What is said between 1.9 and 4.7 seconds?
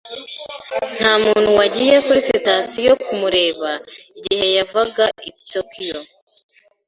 kuri sitasiyo kumureba igihe